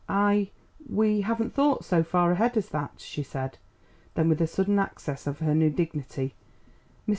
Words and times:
"I 0.09 0.49
we 0.89 1.21
haven't 1.21 1.53
thought 1.53 1.85
so 1.85 2.01
far 2.01 2.31
ahead 2.31 2.57
as 2.57 2.69
that," 2.69 2.93
she 2.97 3.21
said. 3.21 3.59
Then 4.15 4.29
with 4.29 4.41
a 4.41 4.47
sudden 4.47 4.79
access 4.79 5.27
of 5.27 5.37
her 5.41 5.53
new 5.53 5.69
dignity. 5.69 6.33
"Mr. 7.07 7.09